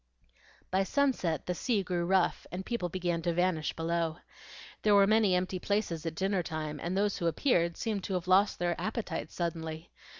By 0.71 0.83
sunset 0.83 1.45
the 1.45 1.53
sea 1.53 1.83
grew 1.83 2.07
rough 2.07 2.47
and 2.51 2.65
people 2.65 2.89
began 2.89 3.21
to 3.21 3.35
vanish 3.35 3.73
below. 3.73 4.17
There 4.81 4.95
were 4.95 5.05
many 5.05 5.35
empty 5.35 5.59
places 5.59 6.07
at 6.07 6.15
dinner 6.15 6.41
time, 6.41 6.79
and 6.81 6.97
those 6.97 7.19
who 7.19 7.27
appeared 7.27 7.77
seemed 7.77 8.03
to 8.05 8.15
have 8.15 8.25
lost 8.27 8.57
their 8.57 8.73
appetites 8.81 9.35
suddenly. 9.35 9.91